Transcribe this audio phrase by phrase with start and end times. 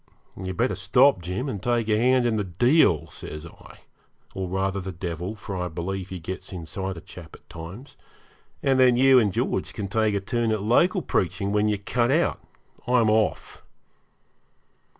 [0.35, 3.81] 'You'd better stop, Jim, and take a hand in the deal,' says I
[4.33, 7.97] (or, rather, the devil, for I believe he gets inside a chap at times),
[8.63, 12.09] 'and then you and George can take a turn at local preaching when you're cut
[12.09, 12.39] out.
[12.87, 13.63] I'm off.'